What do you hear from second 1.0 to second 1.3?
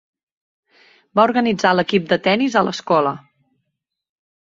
Va